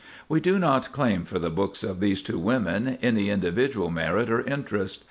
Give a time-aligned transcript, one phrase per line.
[0.27, 4.41] We do not claim for the books of these two women any individual merit or
[4.41, 4.99] interest.